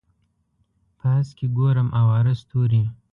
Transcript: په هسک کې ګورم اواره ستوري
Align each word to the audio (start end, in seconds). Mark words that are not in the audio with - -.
په 0.97 1.05
هسک 1.15 1.31
کې 1.37 1.47
ګورم 1.57 1.87
اواره 2.01 2.33
ستوري 2.41 2.83